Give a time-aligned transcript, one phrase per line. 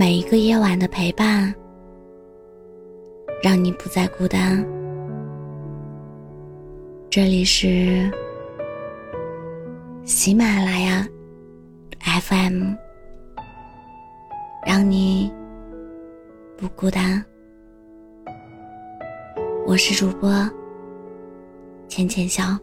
[0.00, 1.54] 每一个夜晚的陪伴，
[3.42, 4.66] 让你不再孤单。
[7.10, 8.10] 这里是
[10.02, 11.06] 喜马拉雅
[12.22, 12.72] FM，
[14.66, 15.30] 让你
[16.56, 17.22] 不孤单。
[19.66, 20.30] 我是主播
[21.88, 22.58] 浅浅笑。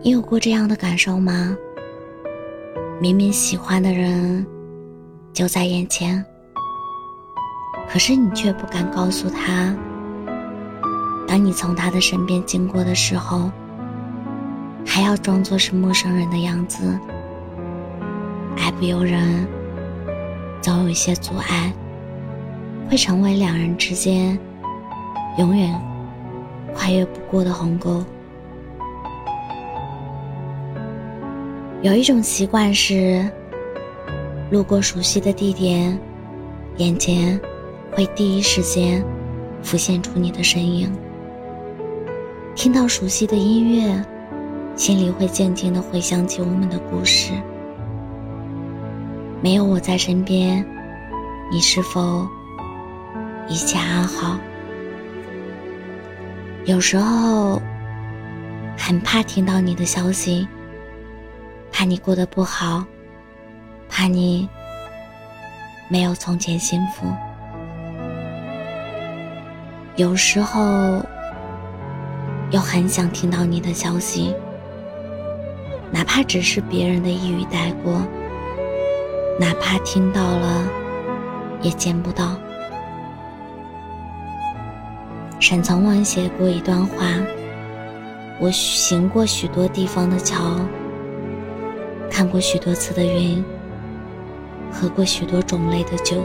[0.00, 1.58] 你有过这样的感受吗？
[3.00, 4.44] 明明喜欢的人
[5.32, 6.24] 就在眼前，
[7.88, 9.72] 可是你却不敢告诉他。
[11.24, 13.52] 当你从他的身边经过的时候，
[14.84, 16.98] 还要装作是陌生人的样子。
[18.56, 19.46] 爱不由人，
[20.60, 21.72] 总有一些阻碍，
[22.90, 24.36] 会成为两人之间
[25.38, 25.80] 永远
[26.74, 28.04] 跨越不过的鸿沟。
[31.80, 33.24] 有一种习惯是，
[34.50, 35.96] 路过熟悉的地点，
[36.78, 37.40] 眼前
[37.92, 39.04] 会第一时间
[39.62, 40.90] 浮现出你的身影；
[42.56, 44.04] 听到熟悉的音乐，
[44.74, 47.32] 心里会静静的回想起我们的故事。
[49.40, 50.66] 没有我在身边，
[51.52, 52.26] 你是否
[53.46, 54.36] 一切安好？
[56.64, 57.62] 有时候
[58.76, 60.48] 很怕听到你的消息。
[61.78, 62.84] 怕你过得不好，
[63.88, 64.48] 怕你
[65.88, 67.06] 没有从前幸福。
[69.94, 71.00] 有时候
[72.50, 74.34] 又很想听到你的消息，
[75.92, 78.02] 哪怕只是别人的一语带过，
[79.38, 80.68] 哪怕听到了
[81.62, 82.36] 也见不到。
[85.38, 87.06] 沈从文写过一段话：
[88.40, 90.58] 我行过许多地方的桥。
[92.18, 93.44] 看过许多次的云，
[94.72, 96.16] 喝过许多种类的酒，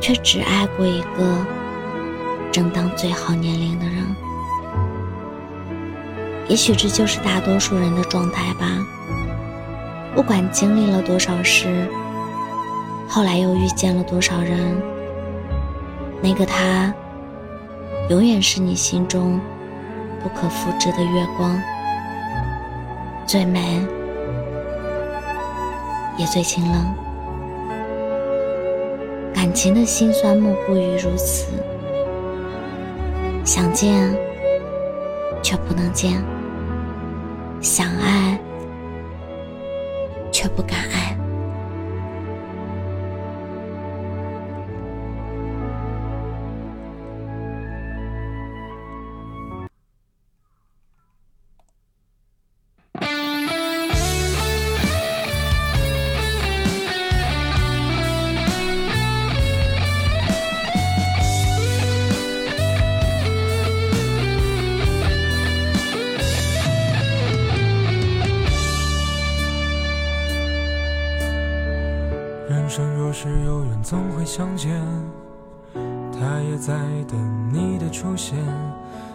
[0.00, 1.44] 却只爱过一个
[2.52, 3.96] 正当最好年龄的人。
[6.46, 8.68] 也许这就是大多数人的状态吧。
[10.14, 11.88] 不管经历了多少事，
[13.08, 14.80] 后来又遇见了多少人，
[16.22, 16.94] 那个他，
[18.08, 19.40] 永远是你心中
[20.22, 21.60] 不可复制的月光，
[23.26, 23.84] 最美。
[26.16, 26.94] 也最清冷，
[29.34, 31.46] 感情的辛酸莫过于如此。
[33.44, 34.16] 想见，
[35.42, 36.12] 却不能见；
[37.60, 38.38] 想爱，
[40.30, 41.03] 却不敢爱。
[73.14, 74.72] 是有缘总会相见，
[75.72, 76.74] 他也在
[77.06, 77.16] 等
[77.52, 78.36] 你的出现。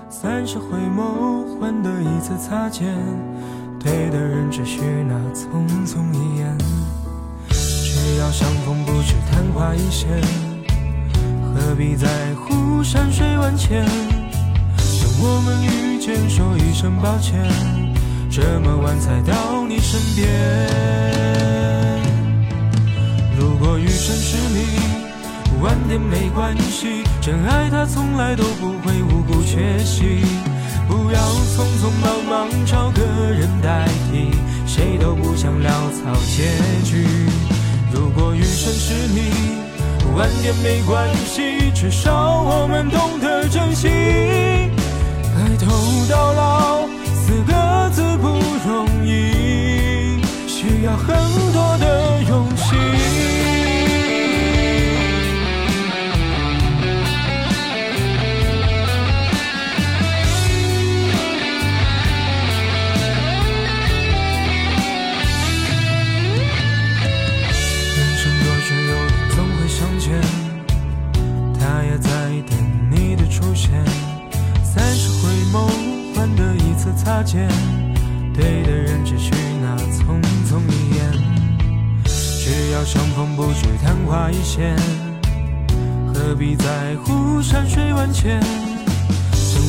[0.09, 2.95] 三十回眸换得一次擦肩，
[3.77, 6.57] 对的人只需那匆匆一眼。
[7.49, 10.09] 只要相逢不止昙花一现，
[11.53, 13.85] 何必在乎山水万千？
[13.85, 17.37] 等我们遇见，说一声抱歉，
[18.31, 21.58] 这么晚才到你身边。
[23.39, 27.05] 如果余生是你，晚点没关系。
[27.21, 30.25] 真爱它从来都不会无故缺席。
[30.89, 31.19] 不要
[31.55, 33.01] 匆匆忙忙找个
[33.31, 34.31] 人代替，
[34.67, 36.49] 谁都不想潦草结
[36.83, 37.07] 局。
[37.93, 39.31] 如果余生是你，
[40.17, 43.87] 晚点没关系，至少我们懂得珍惜。
[45.23, 45.71] 白头
[46.09, 46.81] 到老
[47.15, 48.27] 四个字不
[48.67, 51.15] 容易，需要很
[51.53, 52.98] 多的勇气。
[77.19, 77.45] 擦肩，
[78.33, 79.29] 对的人只需
[79.61, 81.11] 那匆匆一眼。
[82.05, 84.73] 只要相逢不止昙花一现，
[86.13, 88.39] 何必在乎山水万千？
[88.39, 88.49] 等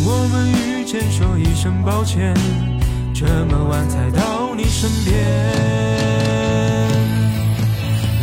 [0.06, 2.32] 我们遇见，说一声抱歉，
[3.12, 5.12] 这么晚才到你身边。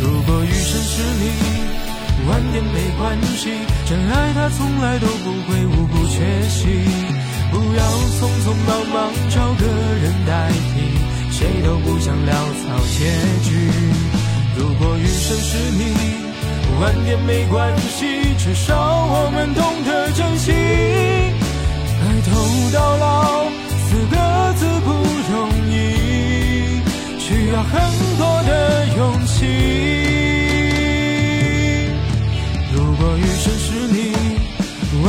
[0.00, 1.28] 如果余生是你，
[2.26, 3.50] 晚点没关系，
[3.84, 7.17] 真爱它从来都不会无故缺席。
[7.50, 7.82] 不要
[8.18, 8.96] 匆匆忙忙
[9.30, 10.74] 找个人代替，
[11.30, 12.98] 谁都不想潦草结
[13.48, 13.70] 局。
[14.56, 15.80] 如果余生是你，
[16.80, 20.52] 晚点没关系，至少我们懂得珍惜。
[22.00, 22.30] 白头
[22.72, 23.37] 到老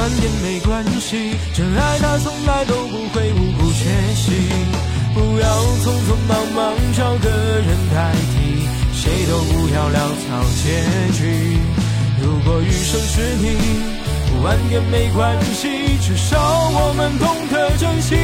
[0.09, 3.85] 晚点没关系，真爱它从来都不会无故缺
[4.15, 4.31] 席。
[5.13, 5.47] 不要
[5.83, 10.27] 匆匆忙忙找个人代替，谁都不要潦草
[10.63, 10.81] 结
[11.13, 11.21] 局。
[12.23, 13.45] 如果余生是你，
[14.41, 15.69] 晚点没关系，
[16.01, 16.39] 至少
[16.73, 18.15] 我们懂得珍惜。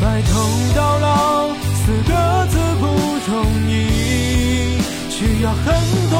[0.00, 0.30] 白头
[0.76, 2.86] 到老四个字不
[3.32, 3.34] 容
[3.68, 4.78] 易，
[5.10, 5.66] 需要很
[6.10, 6.17] 多。